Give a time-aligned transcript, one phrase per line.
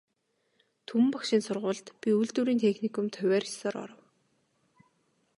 [0.87, 4.01] Түмэн багшийн сургуульд, би үйлдвэрийн техникумд хувиар ёсоор оров.